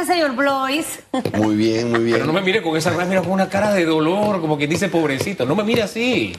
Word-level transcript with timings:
está, 0.00 0.14
señor 0.14 0.34
Blois? 0.34 0.86
Muy 1.36 1.56
bien, 1.56 1.90
muy 1.90 2.00
bien. 2.00 2.14
Pero 2.14 2.26
no 2.26 2.32
me 2.32 2.40
mire 2.40 2.62
con 2.62 2.76
esa 2.76 2.90
cara, 2.90 3.04
mira 3.04 3.22
con 3.22 3.32
una 3.32 3.48
cara 3.48 3.72
de 3.72 3.84
dolor, 3.84 4.40
como 4.40 4.58
que 4.58 4.66
dice 4.66 4.88
pobrecito. 4.88 5.44
No 5.44 5.54
me 5.54 5.64
mire 5.64 5.82
así. 5.82 6.34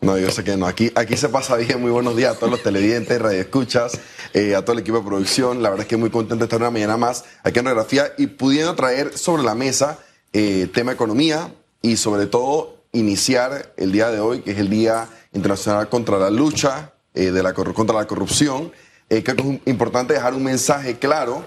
No, 0.00 0.18
yo 0.18 0.30
sé 0.30 0.44
que 0.44 0.56
no. 0.56 0.66
Aquí, 0.66 0.90
aquí 0.94 1.16
se 1.16 1.28
pasa 1.28 1.56
bien. 1.56 1.80
Muy 1.80 1.90
buenos 1.90 2.16
días 2.16 2.36
a 2.36 2.38
todos 2.38 2.50
los 2.50 2.62
televidentes, 2.62 3.20
radioescuchas, 3.20 3.98
eh, 4.32 4.54
a 4.54 4.62
todo 4.62 4.74
el 4.74 4.80
equipo 4.80 4.98
de 4.98 5.04
producción. 5.04 5.62
La 5.62 5.70
verdad 5.70 5.84
es 5.84 5.88
que 5.88 5.96
muy 5.96 6.10
contento 6.10 6.36
de 6.36 6.44
estar 6.44 6.60
una 6.60 6.70
mañana 6.70 6.96
más 6.96 7.24
aquí 7.42 7.58
en 7.58 7.64
Radiografía 7.64 8.12
y 8.18 8.26
pudiendo 8.28 8.74
traer 8.74 9.16
sobre 9.16 9.42
la 9.42 9.54
mesa 9.54 9.98
eh, 10.32 10.68
tema 10.72 10.92
economía 10.92 11.52
y 11.80 11.96
sobre 11.96 12.26
todo 12.26 12.84
iniciar 12.92 13.72
el 13.76 13.92
día 13.92 14.10
de 14.10 14.20
hoy, 14.20 14.40
que 14.40 14.52
es 14.52 14.58
el 14.58 14.68
Día 14.68 15.08
Internacional 15.32 15.88
contra 15.88 16.18
la 16.18 16.30
Lucha 16.30 16.92
eh, 17.14 17.30
de 17.30 17.42
la, 17.42 17.52
contra 17.52 17.96
la 17.96 18.06
Corrupción. 18.06 18.72
creo 19.08 19.22
que 19.22 19.42
es 19.42 19.60
importante 19.66 20.14
dejar 20.14 20.34
un 20.34 20.44
mensaje 20.44 20.98
claro 20.98 21.44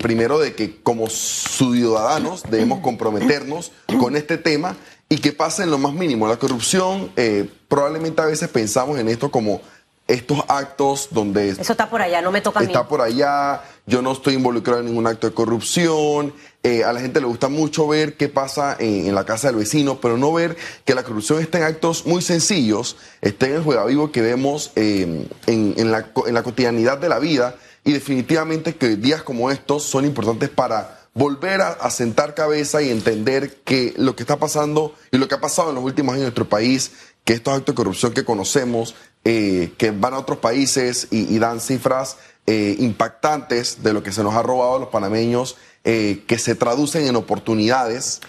primero 0.00 0.38
de 0.38 0.54
que 0.54 0.80
como 0.82 1.08
ciudadanos 1.08 2.42
debemos 2.50 2.80
comprometernos 2.80 3.72
con 3.98 4.16
este 4.16 4.36
tema 4.36 4.76
y 5.08 5.18
que 5.18 5.32
pase 5.32 5.62
en 5.62 5.70
lo 5.70 5.78
más 5.78 5.92
mínimo. 5.92 6.26
La 6.26 6.38
corrupción, 6.38 7.12
eh, 7.16 7.48
probablemente 7.68 8.20
a 8.20 8.26
veces 8.26 8.48
pensamos 8.48 8.98
en 8.98 9.08
esto 9.08 9.30
como 9.30 9.60
estos 10.06 10.44
actos 10.48 11.08
donde... 11.12 11.50
Eso 11.50 11.72
está 11.72 11.88
por 11.88 12.02
allá, 12.02 12.20
no 12.20 12.30
me 12.30 12.40
toca 12.40 12.58
a 12.58 12.62
mí. 12.62 12.66
Está 12.66 12.86
por 12.86 13.00
allá, 13.00 13.62
yo 13.86 14.02
no 14.02 14.12
estoy 14.12 14.34
involucrado 14.34 14.80
en 14.80 14.86
ningún 14.86 15.06
acto 15.06 15.28
de 15.28 15.34
corrupción, 15.34 16.34
eh, 16.62 16.84
a 16.84 16.92
la 16.92 17.00
gente 17.00 17.20
le 17.20 17.26
gusta 17.26 17.48
mucho 17.48 17.86
ver 17.88 18.16
qué 18.16 18.28
pasa 18.28 18.76
en, 18.78 19.14
la 19.14 19.24
casa 19.24 19.48
del 19.48 19.56
vecino, 19.56 20.00
pero 20.00 20.18
no 20.18 20.32
ver 20.32 20.56
que 20.84 20.94
la 20.94 21.04
corrupción 21.04 21.40
está 21.40 21.58
en 21.58 21.64
actos 21.64 22.06
muy 22.06 22.20
sencillos, 22.20 22.96
está 23.22 23.46
en 23.46 23.54
el 23.54 23.62
juego 23.62 23.86
vivo 23.86 24.12
que 24.12 24.20
vemos 24.20 24.72
eh, 24.76 25.26
en, 25.46 25.90
la, 25.90 26.10
en 26.26 26.34
la 26.34 26.42
cotidianidad 26.42 26.98
de 26.98 27.08
la 27.08 27.18
vida 27.18 27.56
y 27.84 27.92
definitivamente 27.92 28.74
que 28.74 28.96
días 28.96 29.22
como 29.22 29.50
estos 29.50 29.84
son 29.84 30.04
importantes 30.04 30.48
para 30.48 31.04
volver 31.12 31.60
a, 31.60 31.90
sentar 31.90 32.34
cabeza 32.34 32.82
y 32.82 32.90
entender 32.90 33.62
que 33.62 33.94
lo 33.96 34.16
que 34.16 34.24
está 34.24 34.36
pasando 34.36 34.94
y 35.12 35.18
lo 35.18 35.28
que 35.28 35.36
ha 35.36 35.40
pasado 35.40 35.68
en 35.68 35.76
los 35.76 35.84
últimos 35.84 36.14
años 36.14 36.22
en 36.22 36.24
nuestro 36.24 36.48
país, 36.48 36.92
que 37.24 37.34
estos 37.34 37.54
actos 37.54 37.74
de 37.74 37.76
corrupción 37.76 38.12
que 38.12 38.24
conocemos, 38.24 38.96
eh, 39.24 39.72
que 39.78 39.92
van 39.92 40.14
a 40.14 40.18
otros 40.18 40.38
países 40.38 41.08
y, 41.10 41.38
dan 41.38 41.60
cifras 41.60 42.16
eh, 42.46 42.74
impactantes 42.80 43.82
de 43.82 43.92
lo 43.92 44.02
que 44.02 44.12
se 44.12 44.24
nos 44.24 44.34
ha 44.34 44.42
robado 44.42 44.76
a 44.76 44.78
los 44.80 44.88
panameños, 44.88 45.56
eh, 45.84 46.24
que 46.26 46.38
se 46.38 46.56
traducen 46.56 47.06
en 47.06 47.14
oportunidades. 47.14 48.20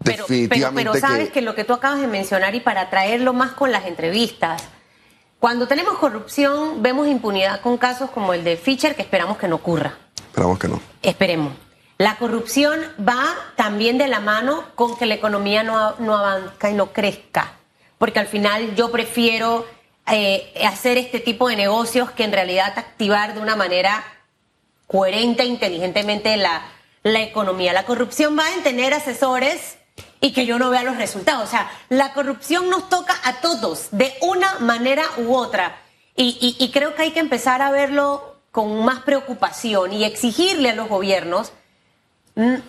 definitivamente 0.00 0.90
pero, 0.90 1.00
sabes 1.00 1.30
que... 1.30 1.42
lo 1.42 1.54
que 1.54 1.62
tú 1.62 1.74
acabas 1.74 2.00
de 2.00 2.08
mencionar 2.08 2.54
y 2.56 2.60
para 2.60 2.90
traerlo 2.90 3.34
más 3.34 3.52
con 3.52 3.70
las 3.70 3.86
entrevistas, 3.86 4.62
cuando 5.40 5.68
tenemos 5.68 5.98
corrupción 5.98 6.82
vemos 6.82 7.06
impunidad 7.08 7.60
con 7.60 7.76
casos 7.78 8.10
como 8.10 8.32
el 8.32 8.44
de 8.44 8.56
Fischer 8.56 8.96
que 8.96 9.02
esperamos 9.02 9.36
que 9.36 9.48
no 9.48 9.56
ocurra. 9.56 9.98
Esperamos 10.16 10.58
que 10.58 10.68
no. 10.68 10.80
Esperemos. 11.02 11.52
La 11.98 12.16
corrupción 12.16 12.80
va 13.06 13.24
también 13.56 13.96
de 13.96 14.08
la 14.08 14.20
mano 14.20 14.64
con 14.74 14.96
que 14.96 15.06
la 15.06 15.14
economía 15.14 15.62
no, 15.62 15.96
no 15.98 16.16
avanza 16.16 16.70
y 16.70 16.74
no 16.74 16.92
crezca, 16.92 17.54
porque 17.96 18.18
al 18.18 18.26
final 18.26 18.74
yo 18.74 18.92
prefiero 18.92 19.66
eh, 20.10 20.52
hacer 20.66 20.98
este 20.98 21.20
tipo 21.20 21.48
de 21.48 21.56
negocios 21.56 22.10
que 22.10 22.24
en 22.24 22.32
realidad 22.32 22.74
activar 22.76 23.34
de 23.34 23.40
una 23.40 23.56
manera 23.56 24.04
coherente 24.86 25.42
e 25.42 25.46
inteligentemente 25.46 26.36
la, 26.36 26.62
la 27.02 27.22
economía. 27.22 27.72
La 27.72 27.86
corrupción 27.86 28.38
va 28.38 28.52
en 28.52 28.62
tener 28.62 28.92
asesores 28.92 29.78
y 30.20 30.32
que 30.32 30.46
yo 30.46 30.58
no 30.58 30.70
vea 30.70 30.82
los 30.82 30.96
resultados. 30.96 31.44
O 31.44 31.50
sea, 31.50 31.70
la 31.88 32.12
corrupción 32.12 32.68
nos 32.70 32.88
toca 32.88 33.14
a 33.24 33.40
todos 33.40 33.88
de 33.92 34.14
una 34.20 34.58
manera 34.60 35.04
u 35.18 35.34
otra. 35.34 35.80
Y, 36.16 36.56
y 36.58 36.70
creo 36.70 36.94
que 36.94 37.02
hay 37.02 37.12
que 37.12 37.20
empezar 37.20 37.60
a 37.60 37.70
verlo 37.70 38.36
con 38.50 38.84
más 38.84 39.00
preocupación 39.00 39.92
y 39.92 40.04
exigirle 40.04 40.70
a 40.70 40.74
los 40.74 40.88
gobiernos 40.88 41.52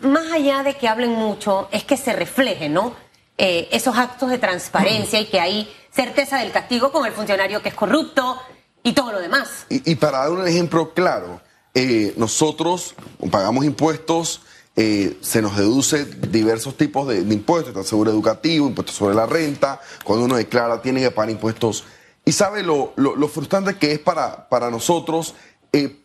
más 0.02 0.32
allá 0.32 0.64
de 0.64 0.76
que 0.76 0.88
hablen 0.88 1.12
mucho, 1.12 1.68
es 1.72 1.84
que 1.84 1.98
se 1.98 2.14
reflejen, 2.14 2.74
¿no? 2.74 2.96
Eh, 3.38 3.68
esos 3.72 3.98
actos 3.98 4.30
de 4.30 4.38
transparencia 4.38 5.20
y 5.20 5.26
que 5.26 5.40
hay 5.40 5.72
certeza 5.92 6.40
del 6.40 6.52
castigo 6.52 6.92
con 6.92 7.06
el 7.06 7.12
funcionario 7.12 7.62
que 7.62 7.70
es 7.70 7.76
corrupto 7.76 8.42
y 8.82 8.94
todo 8.94 9.12
lo 9.12 9.20
demás. 9.20 9.66
Y, 9.70 9.96
para 9.96 10.20
dar 10.20 10.32
un 10.32 10.48
ejemplo 10.48 10.94
claro, 10.94 11.42
eh, 11.74 12.14
nosotros 12.16 12.96
pagamos 13.30 13.66
impuestos, 13.66 14.42
eh, 14.80 15.18
se 15.22 15.42
nos 15.42 15.58
deduce 15.58 16.06
diversos 16.06 16.78
tipos 16.78 17.08
de, 17.08 17.18
impuestos, 17.22 17.76
el 17.76 17.84
seguro 17.84 18.12
educativo, 18.12 18.68
impuestos 18.68 18.96
sobre 18.96 19.16
la 19.16 19.26
renta, 19.26 19.82
cuando 20.04 20.26
uno 20.26 20.36
declara 20.36 20.84
tiene 20.84 21.02
que 21.02 21.10
pagar 21.10 21.32
impuestos. 21.32 21.84
Y 22.26 22.32
sabe 22.32 22.62
lo, 22.62 22.94
frustrante 23.28 23.76
que 23.78 23.94
es 23.94 24.00
para, 24.00 24.48
nosotros 24.70 25.34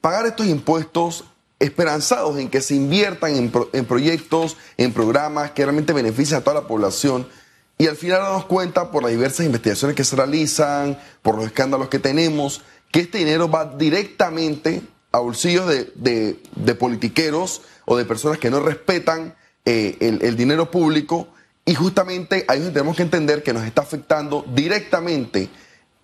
pagar 0.01 0.25
estos 0.25 0.47
impuestos 0.47 1.25
esperanzados 1.59 2.39
en 2.39 2.49
que 2.49 2.63
se 2.63 2.75
inviertan 2.75 3.37
en, 3.37 3.85
proyectos, 3.85 4.57
en 4.79 4.95
programas 4.95 5.51
que 5.51 5.65
realmente 5.65 5.93
beneficien 5.93 6.39
a 6.39 6.41
toda 6.43 6.63
la 6.63 6.67
población. 6.67 7.29
Y 7.77 7.89
al 7.89 7.97
final 7.97 8.23
nos 8.23 8.47
cuenta, 8.47 8.91
por 8.91 9.03
las 9.03 9.13
diversas 9.13 9.45
investigaciones 9.45 9.95
que 9.95 10.05
se 10.05 10.17
realizan, 10.17 10.99
por 11.21 11.37
los 11.37 11.45
escándalos 11.45 11.91
que 11.91 11.99
tenemos, 11.99 12.63
que 12.91 13.01
este 13.01 13.19
dinero 13.19 13.51
va 13.51 13.67
directamente 13.67 14.83
a 15.13 15.19
bolsillos 15.19 15.67
de, 15.69 16.75
politiqueros 16.79 17.63
o 17.85 17.97
de 17.97 18.05
personas 18.05 18.39
que 18.39 18.51
no 18.51 18.61
respetan 18.61 19.35
eh, 19.65 19.97
el, 20.01 20.37
dinero 20.37 20.71
público. 20.71 21.29
Y 21.65 21.75
justamente 21.75 22.45
ahí 22.49 22.61
tenemos 22.73 22.97
que 22.97 23.03
entender 23.03 23.43
que 23.43 23.53
nos 23.53 23.65
está 23.65 23.83
afectando 23.83 24.45
directamente 24.53 25.49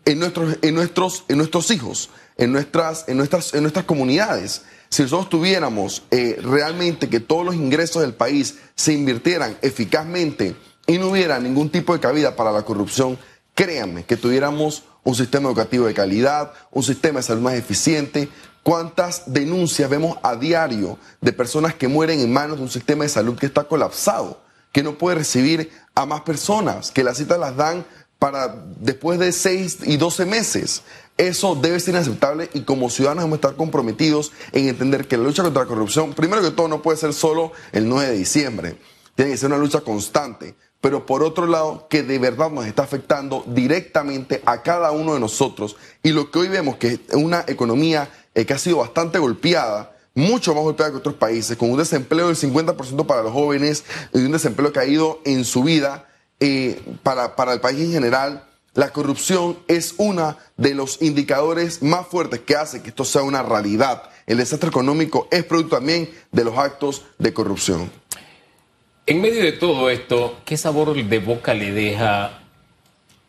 en 0.04 0.20
nuestros, 0.20 0.58
en 0.62 0.74
nuestros, 0.74 1.24
en 1.28 1.38
nuestros 1.38 1.70
hijos, 1.70 2.10
en 2.36 2.52
nuestras, 2.52 3.08
en, 3.08 3.16
nuestras, 3.16 3.54
en 3.54 3.62
nuestras 3.62 3.84
comunidades. 3.84 4.62
Si 4.90 5.02
nosotros 5.02 5.28
tuviéramos 5.28 6.04
eh, 6.10 6.38
realmente 6.42 7.08
que 7.08 7.20
todos 7.20 7.44
los 7.44 7.54
ingresos 7.54 8.02
del 8.02 8.14
país 8.14 8.58
se 8.74 8.92
invirtieran 8.92 9.58
eficazmente 9.62 10.54
y 10.86 10.98
no 10.98 11.10
hubiera 11.10 11.38
ningún 11.40 11.70
tipo 11.70 11.92
de 11.92 12.00
cabida 12.00 12.36
para 12.36 12.52
la 12.52 12.62
corrupción, 12.62 13.18
créanme 13.58 14.04
que 14.04 14.16
tuviéramos 14.16 14.84
un 15.02 15.16
sistema 15.16 15.48
educativo 15.48 15.86
de 15.86 15.92
calidad, 15.92 16.52
un 16.70 16.84
sistema 16.84 17.18
de 17.18 17.24
salud 17.24 17.42
más 17.42 17.54
eficiente. 17.54 18.28
¿Cuántas 18.62 19.24
denuncias 19.32 19.90
vemos 19.90 20.16
a 20.22 20.36
diario 20.36 20.96
de 21.20 21.32
personas 21.32 21.74
que 21.74 21.88
mueren 21.88 22.20
en 22.20 22.32
manos 22.32 22.58
de 22.58 22.62
un 22.62 22.70
sistema 22.70 23.02
de 23.02 23.10
salud 23.10 23.36
que 23.36 23.46
está 23.46 23.64
colapsado, 23.64 24.40
que 24.70 24.84
no 24.84 24.96
puede 24.96 25.16
recibir 25.16 25.72
a 25.96 26.06
más 26.06 26.20
personas, 26.20 26.92
que 26.92 27.02
las 27.02 27.16
citas 27.16 27.36
las 27.40 27.56
dan 27.56 27.84
para 28.20 28.64
después 28.78 29.18
de 29.18 29.32
6 29.32 29.78
y 29.86 29.96
12 29.96 30.24
meses? 30.24 30.82
Eso 31.16 31.56
debe 31.56 31.80
ser 31.80 31.94
inaceptable 31.94 32.50
y 32.54 32.60
como 32.60 32.88
ciudadanos 32.90 33.24
debemos 33.24 33.38
estar 33.38 33.56
comprometidos 33.56 34.30
en 34.52 34.68
entender 34.68 35.08
que 35.08 35.16
la 35.16 35.24
lucha 35.24 35.42
contra 35.42 35.64
la 35.64 35.68
corrupción, 35.68 36.12
primero 36.12 36.42
que 36.42 36.52
todo, 36.52 36.68
no 36.68 36.80
puede 36.80 36.96
ser 36.96 37.12
solo 37.12 37.50
el 37.72 37.88
9 37.88 38.12
de 38.12 38.18
diciembre. 38.18 38.78
Tiene 39.16 39.32
que 39.32 39.36
ser 39.36 39.48
una 39.48 39.58
lucha 39.58 39.80
constante. 39.80 40.54
Pero 40.80 41.06
por 41.06 41.22
otro 41.22 41.46
lado, 41.46 41.86
que 41.88 42.02
de 42.02 42.18
verdad 42.18 42.50
nos 42.50 42.66
está 42.66 42.84
afectando 42.84 43.44
directamente 43.46 44.42
a 44.46 44.62
cada 44.62 44.92
uno 44.92 45.14
de 45.14 45.20
nosotros. 45.20 45.76
Y 46.02 46.12
lo 46.12 46.30
que 46.30 46.38
hoy 46.38 46.48
vemos 46.48 46.76
que 46.76 46.88
es 46.92 47.00
una 47.14 47.44
economía 47.48 48.08
eh, 48.34 48.46
que 48.46 48.54
ha 48.54 48.58
sido 48.58 48.78
bastante 48.78 49.18
golpeada, 49.18 49.96
mucho 50.14 50.54
más 50.54 50.62
golpeada 50.62 50.92
que 50.92 50.98
otros 50.98 51.14
países, 51.16 51.56
con 51.56 51.70
un 51.70 51.78
desempleo 51.78 52.28
del 52.28 52.36
50% 52.36 53.06
para 53.06 53.22
los 53.22 53.32
jóvenes 53.32 53.84
y 54.12 54.18
un 54.18 54.32
desempleo 54.32 54.72
caído 54.72 55.20
en 55.24 55.44
su 55.44 55.64
vida 55.64 56.06
eh, 56.40 56.80
para, 57.02 57.34
para 57.34 57.52
el 57.52 57.60
país 57.60 57.80
en 57.80 57.92
general 57.92 58.44
la 58.78 58.92
corrupción 58.92 59.58
es 59.66 59.94
uno 59.96 60.36
de 60.56 60.72
los 60.72 61.02
indicadores 61.02 61.82
más 61.82 62.06
fuertes 62.06 62.38
que 62.38 62.54
hace 62.54 62.80
que 62.80 62.90
esto 62.90 63.04
sea 63.04 63.22
una 63.22 63.42
realidad. 63.42 64.04
El 64.24 64.36
desastre 64.36 64.68
económico 64.68 65.26
es 65.32 65.42
producto 65.42 65.78
también 65.78 66.08
de 66.30 66.44
los 66.44 66.56
actos 66.56 67.04
de 67.18 67.34
corrupción. 67.34 67.90
En 69.08 69.22
medio 69.22 69.42
de 69.42 69.52
todo 69.52 69.88
esto, 69.88 70.38
¿qué 70.44 70.58
sabor 70.58 70.94
de 70.94 71.18
boca 71.18 71.54
le 71.54 71.72
deja 71.72 72.40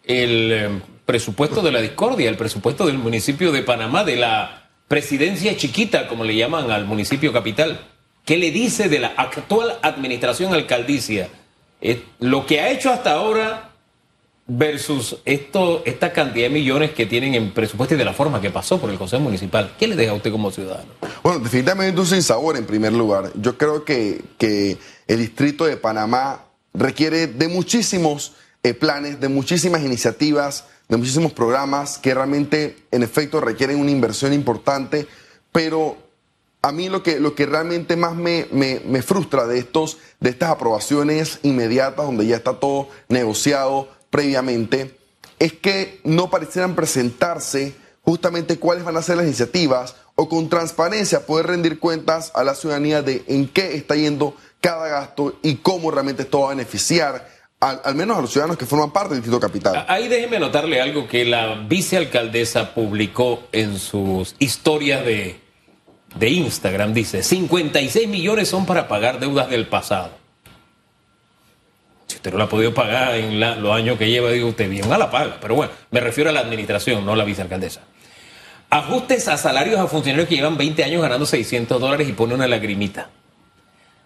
el 0.04 0.52
eh, 0.52 0.70
presupuesto 1.06 1.62
de 1.62 1.72
la 1.72 1.80
discordia, 1.80 2.30
el 2.30 2.36
presupuesto 2.36 2.86
del 2.86 2.98
municipio 2.98 3.54
de 3.54 3.64
Panamá, 3.64 4.04
de 4.04 4.18
la 4.18 4.68
presidencia 4.90 5.56
chiquita, 5.56 6.10
como 6.10 6.26
le 6.26 6.36
llaman 6.36 6.70
al 6.70 6.84
municipio 6.84 7.32
capital? 7.32 7.80
¿Qué 8.26 8.36
le 8.36 8.52
dice 8.52 8.90
de 8.90 9.00
la 9.00 9.14
actual 9.16 9.80
administración 9.82 10.54
alcaldicia? 10.54 11.30
Lo 12.20 12.46
que 12.46 12.60
ha 12.60 12.72
hecho 12.72 12.92
hasta 12.92 13.14
ahora 13.14 13.69
versus 14.50 15.18
esto, 15.26 15.84
esta 15.86 16.12
cantidad 16.12 16.48
de 16.48 16.54
millones 16.54 16.92
que 16.92 17.06
tienen 17.06 17.36
en 17.36 17.54
presupuesto 17.54 17.94
y 17.94 17.98
de 17.98 18.04
la 18.04 18.14
forma 18.14 18.42
que 18.42 18.50
pasó 18.50 18.82
por 18.82 18.90
el 18.90 18.98
Consejo 18.98 19.22
Municipal. 19.22 19.76
¿Qué 19.78 19.88
le 19.88 19.96
deja 19.96 20.12
a 20.12 20.16
usted 20.16 20.32
como 20.32 20.52
ciudadano? 20.52 20.90
Bueno, 21.24 21.40
definitivamente 21.40 22.02
un 22.02 22.08
sinsabor 22.08 22.58
en 22.58 22.66
primer 22.66 22.92
lugar. 22.92 23.32
Yo 23.36 23.58
creo 23.58 23.86
que, 23.86 24.22
que 24.38 24.78
el 25.08 25.20
Distrito 25.20 25.66
de 25.66 25.78
Panamá 25.78 26.46
requiere 26.74 27.28
de 27.28 27.48
muchísimos 27.48 28.34
eh, 28.64 28.74
planes, 28.74 29.20
de 29.20 29.30
muchísimas 29.30 29.84
iniciativas, 29.84 30.66
de 30.88 30.98
muchísimos 30.98 31.32
programas 31.32 32.00
que 32.00 32.16
realmente, 32.16 32.76
en 32.92 33.04
efecto, 33.04 33.40
requieren 33.40 33.80
una 33.80 33.92
inversión 33.92 34.34
importante, 34.34 35.08
pero 35.52 35.98
a 36.64 36.72
mí 36.72 36.90
lo 36.90 37.04
que, 37.04 37.20
lo 37.20 37.36
que 37.36 37.46
realmente 37.46 37.96
más 37.96 38.16
me, 38.16 38.48
me, 38.52 38.82
me 38.86 39.04
frustra 39.04 39.46
de, 39.46 39.60
estos, 39.60 39.98
de 40.20 40.32
estas 40.32 40.50
aprobaciones 40.50 41.40
inmediatas, 41.44 42.06
donde 42.06 42.26
ya 42.26 42.38
está 42.38 42.60
todo 42.60 42.90
negociado, 43.08 43.88
previamente, 44.10 44.98
es 45.40 45.54
que 45.54 46.02
no 46.04 46.30
parecieran 46.30 46.76
presentarse 46.76 47.76
justamente 48.02 48.58
cuáles 48.58 48.84
van 48.84 48.98
a 48.98 49.02
ser 49.02 49.18
las 49.18 49.26
iniciativas 49.26 49.96
o 50.16 50.28
con 50.28 50.50
transparencia 50.50 51.26
poder 51.26 51.48
rendir 51.48 51.80
cuentas 51.80 52.32
a 52.36 52.44
la 52.44 52.56
ciudadanía 52.56 53.02
de 53.02 53.24
en 53.28 53.48
qué 53.48 53.76
está 53.76 53.96
yendo 53.96 54.36
cada 54.60 54.88
gasto 54.88 55.40
y 55.42 55.56
cómo 55.56 55.92
realmente 55.92 56.24
esto 56.24 56.42
va 56.42 56.48
a 56.48 56.56
beneficiar 56.56 57.40
al, 57.60 57.96
menos 57.96 58.18
a 58.18 58.22
los 58.22 58.32
ciudadanos 58.32 58.58
que 58.58 58.66
forman 58.66 58.92
parte 58.92 59.14
del 59.14 59.22
Distrito 59.22 59.40
Capital. 59.40 59.86
Ahí 59.88 60.08
déjeme 60.08 60.38
anotarle 60.38 60.82
algo 60.82 61.08
que 61.08 61.26
la 61.26 61.56
vicealcaldesa 61.68 62.74
publicó 62.74 63.44
en 63.52 63.78
sus 63.78 64.36
historias 64.40 65.06
de, 65.06 65.40
de 66.16 66.30
Instagram. 66.30 66.94
Dice, 66.94 67.22
56 67.22 68.08
millones 68.08 68.48
son 68.48 68.66
para 68.66 68.88
pagar 68.88 69.20
deudas 69.20 69.50
del 69.50 69.68
pasado. 69.68 70.19
Si 72.10 72.18
usted 72.18 72.32
no 72.32 72.38
la 72.38 72.44
ha 72.44 72.50
podido 72.50 72.74
pagar 72.74 73.16
en 73.16 73.40
los 73.40 73.74
años 73.74 73.98
que 73.98 74.10
lleva, 74.10 74.30
digo 74.32 74.50
usted, 74.50 74.70
bien 74.70 74.92
a 74.92 74.98
la 74.98 75.10
paga. 75.10 75.38
Pero 75.40 75.56
bueno, 75.56 75.72
me 75.92 76.02
refiero 76.02 76.30
a 76.30 76.34
la 76.34 76.42
administración, 76.42 77.06
no 77.06 77.14
a 77.14 77.16
la 77.16 77.24
vicealcaldesa. 77.24 77.82
Ajustes 78.70 79.30
a 79.30 79.38
salarios 79.38 79.80
a 79.80 79.88
funcionarios 79.88 80.28
que 80.28 80.36
llevan 80.36 80.58
20 80.58 80.84
años 80.84 81.02
ganando 81.02 81.26
600 81.26 81.80
dólares 81.80 82.10
y 82.10 82.12
pone 82.12 82.34
una 82.34 82.48
lagrimita 82.48 83.10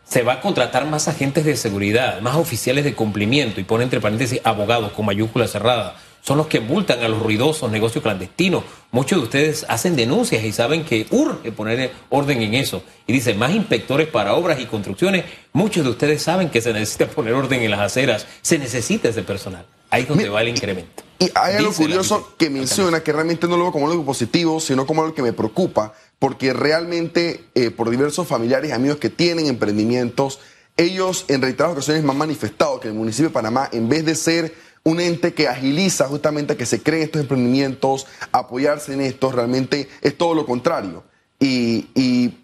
se 0.06 0.22
va 0.22 0.34
a 0.34 0.42
contratar 0.42 0.86
más 0.86 1.08
agentes 1.08 1.46
de 1.46 1.56
seguridad, 1.56 2.22
más 2.22 2.36
oficiales 2.36 2.84
de 2.84 2.94
cumplimiento 2.94 3.60
y 3.60 3.64
pone 3.64 3.84
entre 3.84 4.02
paréntesis 4.02 4.42
abogados 4.44 4.92
con 4.92 5.06
mayúscula 5.06 5.48
cerrada. 5.48 5.96
Son 6.24 6.38
los 6.38 6.48
que 6.48 6.62
multan 6.62 7.04
a 7.04 7.10
los 7.10 7.22
ruidosos 7.22 7.70
negocios 7.70 8.02
clandestinos. 8.02 8.64
Muchos 8.92 9.20
de 9.20 9.24
ustedes 9.26 9.66
hacen 9.68 9.98
denuncias 9.98 10.42
y 10.46 10.54
saben 10.54 10.86
que 10.86 11.06
urge 11.12 11.52
poner 11.52 11.92
orden 12.10 12.42
en 12.42 12.54
eso. 12.54 12.82
Y 13.06 13.12
dice, 13.12 13.34
más 13.34 13.52
inspectores 13.52 14.08
para 14.08 14.34
obras 14.34 14.62
y 14.62 14.66
construcciones. 14.66 15.26
Muchos 15.52 15.84
de 15.84 15.90
ustedes 15.90 16.22
saben 16.22 16.50
que 16.50 16.62
se 16.62 16.72
necesita 16.72 17.08
poner 17.08 17.34
orden 17.34 17.62
en 17.62 17.70
las 17.70 17.82
aceras. 17.82 18.26
Se 18.42 18.58
necesita 18.58 19.10
ese 19.10 19.24
personal. 19.24 19.66
Ahí 19.90 20.04
es 20.04 20.08
donde 20.08 20.30
va 20.30 20.42
el 20.42 20.48
incremento. 20.48 21.04
Y 21.20 21.30
hay 21.36 21.58
algo 21.58 21.74
curioso 21.74 22.34
que 22.38 22.50
menciona, 22.50 23.04
que 23.04 23.12
realmente 23.12 23.46
no 23.46 23.58
lo 23.58 23.64
veo 23.64 23.74
como 23.74 23.92
algo 23.92 24.06
positivo, 24.06 24.62
sino 24.62 24.88
como 24.88 25.02
algo 25.02 25.14
que 25.14 25.22
me 25.22 25.34
preocupa, 25.34 25.94
porque 26.20 26.54
realmente 26.54 27.44
eh, 27.54 27.70
por 27.70 27.90
diversos 27.90 28.26
familiares 28.26 28.70
y 28.70 28.74
amigos 28.74 28.98
que 28.98 29.10
tienen 29.10 29.48
emprendimientos, 29.48 30.40
ellos 30.78 31.26
en 31.28 31.42
reiteradas 31.42 31.74
ocasiones 31.74 32.02
me 32.04 32.12
han 32.12 32.18
manifestado 32.18 32.80
que 32.80 32.88
el 32.88 32.94
municipio 32.94 33.28
de 33.28 33.34
Panamá, 33.34 33.70
en 33.74 33.90
vez 33.90 34.06
de 34.06 34.16
ser 34.16 34.54
un 34.84 35.00
ente 35.00 35.34
que 35.34 35.48
agiliza 35.48 36.08
justamente 36.08 36.58
que 36.58 36.66
se 36.66 36.82
creen 36.82 37.04
estos 37.04 37.22
emprendimientos, 37.22 38.06
apoyarse 38.32 38.94
en 38.94 39.02
estos, 39.02 39.34
realmente 39.34 39.90
es 40.02 40.18
todo 40.18 40.34
lo 40.34 40.46
contrario. 40.46 41.04
Y, 41.40 41.88
y, 41.96 42.38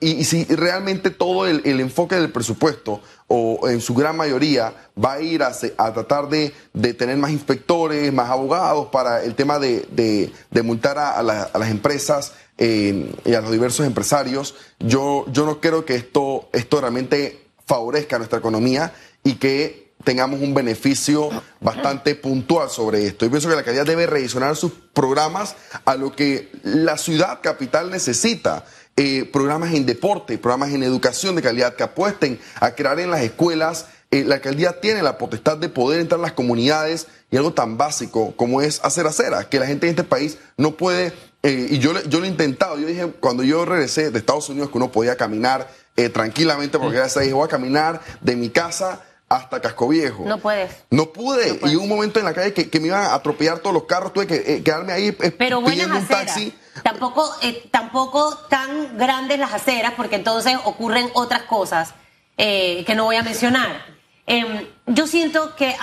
y, 0.00 0.24
si 0.24 0.44
realmente 0.44 1.10
todo 1.10 1.46
el, 1.46 1.80
enfoque 1.80 2.16
del 2.16 2.30
presupuesto, 2.30 3.00
o 3.26 3.68
en 3.68 3.80
su 3.80 3.94
gran 3.94 4.16
mayoría, 4.16 4.72
va 5.02 5.14
a 5.14 5.20
ir 5.20 5.42
a, 5.42 5.52
tratar 5.52 6.28
de, 6.28 6.52
tener 6.94 7.16
más 7.16 7.30
inspectores, 7.30 8.12
más 8.12 8.30
abogados 8.30 8.88
para 8.88 9.22
el 9.22 9.34
tema 9.34 9.58
de, 9.58 10.32
multar 10.62 10.98
a 10.98 11.22
las 11.22 11.70
empresas, 11.70 12.32
y 12.60 13.34
a 13.34 13.40
los 13.40 13.50
diversos 13.50 13.86
empresarios. 13.86 14.54
Yo, 14.78 15.24
yo 15.32 15.46
no 15.46 15.60
creo 15.60 15.86
que 15.86 15.94
esto, 15.94 16.50
esto 16.52 16.80
realmente 16.80 17.46
favorezca 17.64 18.16
a 18.16 18.18
nuestra 18.18 18.38
economía 18.38 18.92
y 19.24 19.34
que 19.34 19.89
tengamos 20.04 20.40
un 20.40 20.54
beneficio 20.54 21.30
bastante 21.60 22.14
puntual 22.14 22.70
sobre 22.70 23.06
esto. 23.06 23.26
Yo 23.26 23.30
pienso 23.30 23.48
que 23.48 23.56
la 23.56 23.62
calidad 23.62 23.86
debe 23.86 24.06
reaccionar 24.06 24.56
sus 24.56 24.72
programas 24.92 25.56
a 25.84 25.96
lo 25.96 26.12
que 26.12 26.50
la 26.62 26.96
ciudad 26.96 27.40
capital 27.42 27.90
necesita. 27.90 28.64
Eh, 28.96 29.24
programas 29.24 29.72
en 29.72 29.86
deporte, 29.86 30.36
programas 30.36 30.70
en 30.70 30.82
educación 30.82 31.34
de 31.36 31.42
calidad 31.42 31.74
que 31.74 31.82
apuesten 31.82 32.38
a 32.60 32.72
crear 32.72 32.98
en 33.00 33.10
las 33.10 33.22
escuelas. 33.22 33.86
Eh, 34.10 34.24
la 34.24 34.36
alcaldía 34.36 34.80
tiene 34.80 35.02
la 35.02 35.16
potestad 35.16 35.56
de 35.56 35.68
poder 35.68 36.00
entrar 36.00 36.18
en 36.18 36.22
las 36.22 36.32
comunidades 36.32 37.06
y 37.30 37.36
algo 37.36 37.52
tan 37.52 37.78
básico 37.78 38.34
como 38.36 38.60
es 38.60 38.80
hacer 38.82 39.06
acera, 39.06 39.48
que 39.48 39.60
la 39.60 39.66
gente 39.66 39.86
en 39.86 39.90
este 39.90 40.04
país 40.04 40.38
no 40.56 40.76
puede 40.76 41.12
eh, 41.42 41.68
y 41.70 41.78
yo, 41.78 41.92
yo 42.02 42.18
lo 42.18 42.26
he 42.26 42.28
intentado. 42.28 42.78
Yo 42.78 42.86
dije, 42.86 43.06
cuando 43.20 43.42
yo 43.42 43.64
regresé 43.64 44.10
de 44.10 44.18
Estados 44.18 44.48
Unidos, 44.50 44.70
que 44.70 44.76
uno 44.76 44.92
podía 44.92 45.16
caminar 45.16 45.70
tranquilamente, 46.14 46.78
porque 46.78 46.96
ya 46.96 47.10
se 47.10 47.20
dije, 47.20 47.34
voy 47.34 47.44
a 47.44 47.48
caminar 47.48 48.00
de 48.22 48.34
mi 48.34 48.48
casa 48.48 49.02
hasta 49.30 49.60
Casco 49.62 49.88
Viejo. 49.88 50.24
No 50.26 50.36
puedes. 50.36 50.84
No 50.90 51.06
pude. 51.06 51.58
Y 51.70 51.76
hubo 51.76 51.84
un 51.84 51.88
momento 51.88 52.18
en 52.18 52.26
la 52.26 52.34
calle 52.34 52.52
que, 52.52 52.80
me 52.80 52.88
iban 52.88 53.04
a 53.04 53.14
atropellar 53.14 53.60
todos 53.60 53.72
los 53.72 53.84
carros. 53.84 54.12
Tuve 54.12 54.26
que 54.26 54.34
eh, 54.56 54.62
quedarme 54.62 54.92
ahí 54.92 55.12
Pero 55.12 55.64
pidiendo 55.64 55.96
un 55.96 56.06
taxi. 56.06 56.54
Tampoco, 56.82 57.30
tampoco 57.70 58.36
tan 58.50 58.98
grandes 58.98 59.38
las 59.38 59.54
aceras, 59.54 59.94
porque 59.96 60.16
entonces 60.16 60.58
ocurren 60.64 61.08
otras 61.14 61.44
cosas 61.44 61.94
que 62.36 62.92
no 62.94 63.04
voy 63.04 63.16
a 63.16 63.22
mencionar. 63.22 63.84
Em, 64.26 64.66
yo 64.86 65.06
siento 65.06 65.56
que 65.56 65.74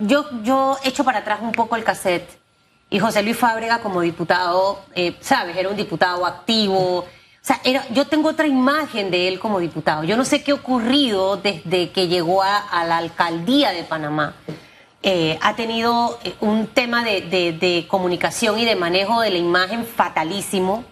yo, 0.00 0.24
yo 0.42 0.78
echo 0.84 1.04
para 1.04 1.18
atrás 1.18 1.40
un 1.42 1.52
poco 1.52 1.76
el 1.76 1.84
cassette 1.84 2.42
y 2.92 2.98
José 2.98 3.22
Luis 3.22 3.38
Fábrega 3.38 3.80
como 3.80 4.02
diputado, 4.02 4.82
eh, 4.94 5.16
¿sabes? 5.22 5.56
Era 5.56 5.70
un 5.70 5.76
diputado 5.76 6.26
activo. 6.26 7.06
O 7.42 7.44
sea, 7.44 7.60
era, 7.64 7.84
yo 7.90 8.06
tengo 8.06 8.28
otra 8.28 8.46
imagen 8.46 9.10
de 9.10 9.26
él 9.26 9.40
como 9.40 9.58
diputado. 9.58 10.04
Yo 10.04 10.16
no 10.16 10.24
sé 10.24 10.44
qué 10.44 10.52
ha 10.52 10.54
ocurrido 10.54 11.36
desde 11.36 11.90
que 11.90 12.06
llegó 12.06 12.42
a, 12.42 12.84
la 12.86 12.98
alcaldía 12.98 13.72
de 13.72 13.82
Panamá. 13.82 14.34
Eh, 15.02 15.38
ha 15.42 15.56
tenido 15.56 16.20
eh, 16.22 16.34
un 16.40 16.68
tema 16.68 17.04
de, 17.04 17.86
comunicación 17.88 18.60
y 18.60 18.64
de 18.64 18.76
manejo 18.76 19.20
de 19.20 19.30
la 19.30 19.38
imagen 19.38 19.84
fatalísimo. 19.84 20.84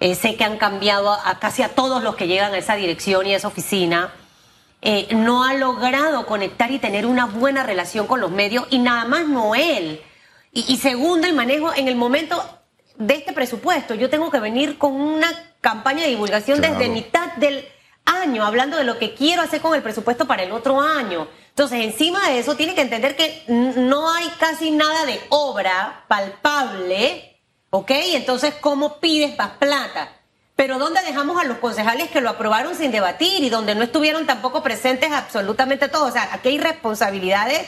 sé 0.00 0.34
que 0.34 0.44
han 0.44 0.58
cambiado 0.58 1.12
a, 1.12 1.38
casi 1.38 1.62
a 1.62 1.68
todos 1.68 2.02
los 2.02 2.16
que 2.16 2.26
llegan 2.26 2.52
a 2.52 2.58
esa 2.58 2.74
dirección 2.74 3.26
y 3.26 3.34
a 3.34 3.36
esa 3.36 3.48
oficina. 3.48 4.12
no 5.12 5.44
ha 5.44 5.54
logrado 5.54 6.26
conectar 6.26 6.72
y 6.72 6.80
tener 6.80 7.06
una 7.06 7.26
buena 7.26 7.62
relación 7.62 8.08
con 8.08 8.20
los 8.20 8.32
medios 8.32 8.66
y 8.70 8.80
nada 8.80 9.04
más 9.04 9.26
no 9.26 9.54
él 9.54 10.00
y, 10.56 10.76
segundo, 10.76 11.26
el 11.26 11.34
manejo 11.34 11.74
en 11.74 11.88
el 11.88 11.96
momento 11.96 12.40
de 12.96 13.14
este 13.14 13.32
presupuesto. 13.32 13.94
Yo 13.94 14.10
tengo 14.10 14.30
que 14.30 14.40
venir 14.40 14.78
con 14.78 14.92
una 14.92 15.28
campaña 15.60 16.02
de 16.02 16.10
divulgación 16.10 16.60
desde 16.60 16.88
mitad 16.88 17.32
del 17.34 17.66
año, 18.04 18.44
hablando 18.44 18.76
de 18.76 18.84
lo 18.84 18.98
que 18.98 19.14
quiero 19.14 19.42
hacer 19.42 19.60
con 19.60 19.74
el 19.74 19.82
presupuesto 19.82 20.26
para 20.26 20.42
el 20.42 20.52
otro 20.52 20.80
año. 20.80 21.28
Entonces, 21.48 21.84
encima 21.84 22.28
de 22.28 22.38
eso, 22.38 22.56
tiene 22.56 22.74
que 22.74 22.82
entender 22.82 23.16
que 23.16 23.44
no 23.48 24.12
hay 24.12 24.28
casi 24.38 24.70
nada 24.70 25.06
de 25.06 25.20
obra 25.30 26.04
palpable, 26.08 27.40
¿ok? 27.70 27.90
Entonces, 27.90 28.54
¿cómo 28.60 28.98
pides 28.98 29.36
más 29.38 29.52
plata? 29.52 30.10
Pero 30.56 30.78
¿dónde 30.78 31.00
dejamos 31.02 31.40
a 31.40 31.44
los 31.44 31.58
concejales 31.58 32.10
que 32.10 32.20
lo 32.20 32.30
aprobaron 32.30 32.76
sin 32.76 32.92
debatir 32.92 33.42
y 33.42 33.50
donde 33.50 33.74
no 33.74 33.82
estuvieron 33.82 34.26
tampoco 34.26 34.62
presentes 34.62 35.10
absolutamente 35.10 35.88
todos? 35.88 36.10
O 36.10 36.12
sea, 36.12 36.28
aquí 36.32 36.50
hay 36.50 36.58
responsabilidades 36.58 37.66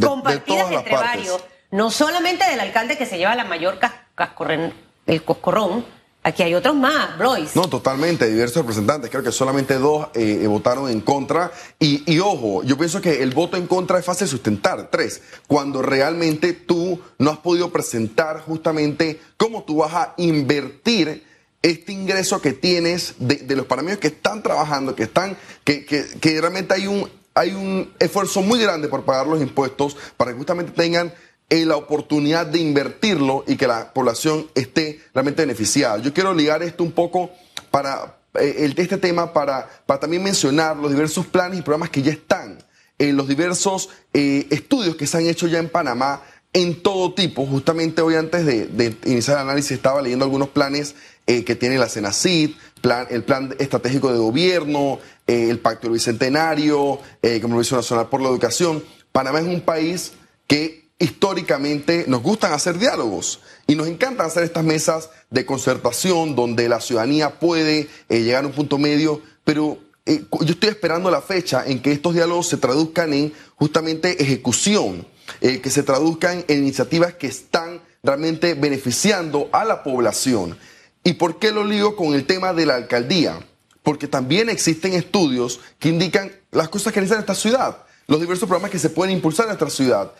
compartidas 0.00 0.70
entre 0.70 0.94
varios 0.94 1.42
no 1.70 1.90
solamente 1.90 2.48
del 2.48 2.60
alcalde 2.60 2.96
que 2.96 3.06
se 3.06 3.18
lleva 3.18 3.34
la 3.34 3.44
mayor 3.44 3.78
cascorren, 4.18 4.74
el 5.06 5.24
coscorrón, 5.24 5.84
aquí 6.22 6.42
hay 6.42 6.54
otros 6.54 6.74
más, 6.74 7.16
Blois. 7.16 7.56
No, 7.56 7.68
totalmente, 7.68 8.26
diversos 8.26 8.62
representantes, 8.62 9.10
creo 9.10 9.22
que 9.22 9.32
solamente 9.32 9.78
dos 9.78 10.08
eh, 10.14 10.46
votaron 10.46 10.90
en 10.90 11.00
contra. 11.00 11.50
Y, 11.78 12.02
y, 12.12 12.18
ojo, 12.18 12.62
yo 12.64 12.76
pienso 12.76 13.00
que 13.00 13.22
el 13.22 13.32
voto 13.32 13.56
en 13.56 13.66
contra 13.66 13.98
es 13.98 14.04
fácil 14.04 14.26
de 14.26 14.32
sustentar, 14.32 14.88
tres, 14.90 15.22
cuando 15.46 15.80
realmente 15.80 16.52
tú 16.52 17.00
no 17.18 17.30
has 17.30 17.38
podido 17.38 17.70
presentar 17.70 18.40
justamente 18.40 19.20
cómo 19.36 19.62
tú 19.62 19.76
vas 19.78 19.94
a 19.94 20.14
invertir 20.18 21.26
este 21.62 21.92
ingreso 21.92 22.40
que 22.40 22.52
tienes 22.52 23.14
de, 23.18 23.56
los 23.56 23.66
panameños 23.66 23.98
que 23.98 24.08
están 24.08 24.42
trabajando, 24.42 24.94
que 24.94 25.04
están, 25.04 25.36
que, 25.64 25.84
que, 25.84 26.04
que 26.20 26.40
realmente 26.40 26.74
hay 26.74 26.86
un, 26.86 27.08
hay 27.34 27.52
un 27.52 27.92
esfuerzo 27.98 28.42
muy 28.42 28.60
grande 28.60 28.88
por 28.88 29.04
pagar 29.04 29.26
los 29.26 29.40
impuestos 29.40 29.96
para 30.16 30.32
que 30.32 30.38
justamente 30.38 30.72
tengan 30.72 31.12
la 31.50 31.76
oportunidad 31.76 32.46
de 32.46 32.58
invertirlo 32.58 33.44
y 33.46 33.56
que 33.56 33.66
la 33.66 33.92
población 33.92 34.46
esté 34.54 35.00
realmente 35.14 35.42
beneficiada. 35.42 35.98
Yo 35.98 36.12
quiero 36.12 36.34
ligar 36.34 36.62
esto 36.62 36.84
un 36.84 36.92
poco 36.92 37.30
para 37.70 38.18
eh, 38.34 38.74
este 38.76 38.98
tema 38.98 39.32
para, 39.32 39.68
para 39.86 40.00
también 40.00 40.22
mencionar 40.22 40.76
los 40.76 40.90
diversos 40.90 41.26
planes 41.26 41.58
y 41.58 41.62
programas 41.62 41.90
que 41.90 42.02
ya 42.02 42.12
están, 42.12 42.58
en 42.98 43.16
los 43.16 43.28
diversos 43.28 43.88
eh, 44.12 44.46
estudios 44.50 44.96
que 44.96 45.06
se 45.06 45.16
han 45.16 45.26
hecho 45.26 45.46
ya 45.46 45.58
en 45.58 45.68
Panamá 45.68 46.22
en 46.52 46.82
todo 46.82 47.14
tipo. 47.14 47.46
Justamente 47.46 48.02
hoy 48.02 48.16
antes 48.16 48.44
de, 48.44 48.96
iniciar 49.04 49.36
el 49.38 49.42
análisis 49.44 49.72
estaba 49.72 50.02
leyendo 50.02 50.24
algunos 50.24 50.48
planes 50.48 50.94
eh, 51.26 51.44
que 51.44 51.54
tiene 51.54 51.78
la 51.78 51.88
Senacid, 51.88 52.50
plan, 52.80 53.06
el 53.10 53.22
plan 53.22 53.54
estratégico 53.58 54.12
de 54.12 54.18
gobierno, 54.18 54.98
el 55.26 55.58
Pacto 55.58 55.82
del 55.82 55.94
Bicentenario, 55.94 57.00
el 57.20 57.40
Compromiso 57.40 57.76
Nacional 57.76 58.08
por 58.08 58.22
la 58.22 58.28
Educación. 58.28 58.82
Panamá 59.12 59.40
es 59.40 59.46
un 59.46 59.60
país 59.60 60.12
que 60.46 60.87
históricamente 60.98 62.04
nos 62.08 62.22
gustan 62.22 62.52
hacer 62.52 62.78
diálogos 62.78 63.40
y 63.66 63.76
nos 63.76 63.86
encantan 63.86 64.26
hacer 64.26 64.42
estas 64.42 64.64
mesas 64.64 65.10
de 65.30 65.46
concertación 65.46 66.34
donde 66.34 66.68
la 66.68 66.80
ciudadanía 66.80 67.38
puede 67.38 67.88
eh, 68.08 68.22
llegar 68.22 68.44
a 68.44 68.48
un 68.48 68.52
punto 68.52 68.78
medio, 68.78 69.22
pero 69.44 69.78
eh, 70.06 70.24
yo 70.40 70.54
estoy 70.54 70.70
esperando 70.70 71.10
la 71.10 71.20
fecha 71.20 71.64
en 71.66 71.80
que 71.80 71.92
estos 71.92 72.14
diálogos 72.14 72.48
se 72.48 72.56
traduzcan 72.56 73.12
en 73.12 73.32
justamente 73.54 74.22
ejecución, 74.22 75.06
eh, 75.40 75.60
que 75.60 75.70
se 75.70 75.82
traduzcan 75.82 76.44
en 76.48 76.58
iniciativas 76.58 77.14
que 77.14 77.26
están 77.28 77.82
realmente 78.02 78.54
beneficiando 78.54 79.48
a 79.52 79.64
la 79.64 79.82
población. 79.82 80.58
¿Y 81.04 81.12
por 81.12 81.38
qué 81.38 81.52
lo 81.52 81.64
ligo 81.64 81.94
con 81.94 82.14
el 82.14 82.24
tema 82.24 82.52
de 82.52 82.66
la 82.66 82.74
alcaldía? 82.74 83.38
Porque 83.82 84.08
también 84.08 84.48
existen 84.48 84.94
estudios 84.94 85.60
que 85.78 85.90
indican 85.90 86.32
las 86.50 86.68
cosas 86.68 86.92
que 86.92 87.00
necesita 87.00 87.20
esta 87.20 87.34
ciudad, 87.34 87.84
los 88.06 88.20
diversos 88.20 88.48
programas 88.48 88.70
que 88.70 88.78
se 88.78 88.90
pueden 88.90 89.14
impulsar 89.14 89.44
en 89.44 89.50
nuestra 89.50 89.70
ciudad. 89.70 90.12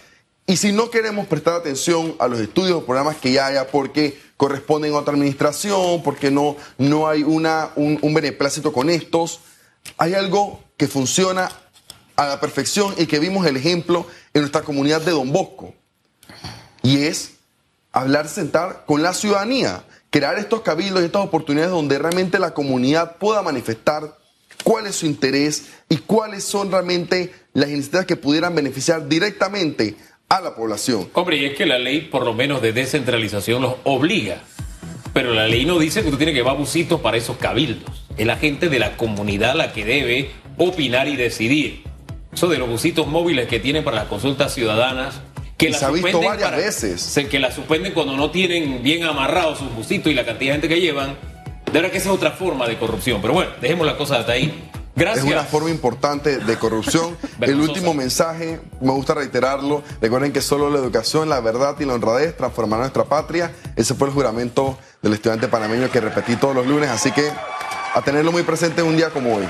Y 0.49 0.57
si 0.57 0.73
no 0.73 0.91
queremos 0.91 1.27
prestar 1.27 1.53
atención 1.57 2.17
a 2.19 2.27
los 2.27 2.41
estudios 2.41 2.79
o 2.79 2.87
programas 2.87 3.17
que 3.19 3.33
ya 3.33 3.49
haya, 3.49 3.67
porque 3.71 4.19
corresponden 4.39 4.95
a 4.95 4.97
otra 4.97 5.13
administración, 5.13 6.03
porque 6.03 6.31
no, 6.31 6.57
no 6.79 7.07
hay 7.07 7.23
una, 7.23 7.69
un, 7.77 7.99
un 8.01 8.15
beneplácito 8.15 8.73
con 8.73 8.89
estos. 8.89 9.41
Hay 9.99 10.15
algo 10.15 10.65
que 10.79 10.89
funciona 10.89 11.51
a 12.17 12.29
la 12.29 12.41
perfección 12.41 12.95
y 12.97 13.05
que 13.05 13.19
vimos 13.19 13.47
el 13.47 13.59
ejemplo 13.59 14.07
en 14.33 14.41
nuestra 14.41 14.63
comunidad 14.63 15.03
de 15.03 15.11
Don 15.11 15.31
Bosco. 15.33 15.75
Y 16.83 17.03
es 17.03 17.33
hablar, 17.93 18.27
sentar 18.27 18.85
con 18.87 19.03
la 19.03 19.13
ciudadanía, 19.13 19.85
crear 20.09 20.39
estos 20.39 20.63
cabildos 20.63 21.03
y 21.03 21.07
estas 21.07 21.27
oportunidades 21.27 21.73
donde 21.73 21.99
realmente 21.99 22.39
la 22.39 22.55
comunidad 22.55 23.19
pueda 23.19 23.43
manifestar 23.43 24.17
cuál 24.65 24.87
es 24.87 24.97
su 24.97 25.05
interés 25.05 25.65
y 25.91 25.99
cuáles 25.99 26.43
son 26.45 26.71
realmente 26.71 27.35
las 27.53 27.69
iniciativas 27.69 28.07
que 28.07 28.17
pudieran 28.17 28.55
beneficiar 28.55 29.09
directamente 29.11 29.95
a 30.29 30.41
la 30.41 30.55
población. 30.55 31.09
Hombre, 31.15 31.37
y 31.39 31.45
es 31.47 31.55
que 31.57 31.67
la 31.67 31.79
ley, 31.79 32.03
por 32.03 32.25
lo 32.25 32.35
menos 32.35 32.61
de 32.63 32.73
descentralización, 32.73 33.63
los 33.63 33.75
obliga. 33.85 34.43
Pero 35.15 35.33
la 35.33 35.47
ley 35.49 35.65
no 35.65 35.79
dice 35.79 36.03
que 36.03 36.11
tú 36.11 36.17
tienes 36.17 36.35
que 36.35 36.41
llevar 36.41 36.57
busitos 36.57 37.01
para 37.01 37.17
esos 37.17 37.37
cabildos. 37.39 38.05
Es 38.17 38.27
la 38.27 38.37
gente 38.37 38.69
de 38.69 38.79
la 38.79 38.97
comunidad 38.97 39.55
la 39.55 39.73
que 39.73 39.85
debe 39.85 40.31
opinar 40.59 41.09
y 41.09 41.17
decidir. 41.17 41.83
Eso 42.33 42.49
de 42.49 42.59
los 42.59 42.69
busitos 42.69 43.07
móviles 43.07 43.49
que 43.49 43.59
tienen 43.59 43.85
para 43.85 43.97
las 43.97 44.07
consultas 44.07 44.53
ciudadanas, 44.55 45.21
que 45.57 45.69
Y 45.69 45.71
la 45.71 45.79
se 45.79 45.85
ha 45.87 45.91
visto 45.91 46.21
varias 46.21 46.43
para- 46.51 46.57
veces. 46.59 47.19
que 47.31 47.39
la 47.41 47.51
suspenden 47.51 47.93
cuando 47.93 48.17
no 48.17 48.31
tienen 48.31 48.83
bien 48.83 49.05
amarrados 49.05 49.59
sus 49.59 49.75
busitos 49.75 50.13
y 50.13 50.15
la 50.15 50.25
cantidad 50.25 50.55
de 50.55 50.61
gente 50.61 50.69
que 50.75 50.81
llevan. 50.81 51.17
De 51.67 51.73
verdad 51.73 51.91
que 51.91 51.99
esa 51.99 52.11
es 52.11 52.15
otra 52.15 52.31
forma 52.33 52.67
de 52.69 52.77
corrupción. 52.77 53.21
Pero 53.23 53.33
bueno, 53.35 53.51
dejemos 53.61 53.87
la 53.87 53.97
cosa 53.97 54.19
hasta 54.21 54.33
ahí. 54.33 54.68
Gracias. 54.99 55.25
Es 55.25 55.33
una 55.33 55.45
forma 55.45 55.71
importante 55.71 56.39
de 56.39 56.59
corrupción. 56.59 57.17
El 57.41 57.61
último 57.61 57.95
mensaje, 57.95 58.61
me 58.81 58.93
gusta 58.93 59.15
reiterarlo. 59.15 59.83
Recuerden 60.01 60.33
que 60.33 60.43
solo 60.43 60.71
la 60.71 60.79
educación, 60.79 61.29
la 61.29 61.41
verdad 61.41 61.77
y 61.79 61.85
la 61.85 61.95
honradez 61.95 62.37
transformarán 62.37 62.83
nuestra 62.83 63.05
patria. 63.05 63.53
Ese 63.77 63.95
fue 63.95 64.09
el 64.09 64.15
juramento 64.15 64.77
del 65.01 65.13
estudiante 65.13 65.47
panameño 65.47 65.89
que 65.91 66.01
repetí 66.01 66.35
todos 66.37 66.55
los 66.55 66.67
lunes. 66.67 66.91
Así 66.91 67.13
que 67.13 67.31
a 67.95 68.03
tenerlo 68.03 68.33
muy 68.33 68.43
presente 68.43 68.83
un 68.83 68.97
día 68.97 69.11
como 69.11 69.37
hoy. 69.37 69.49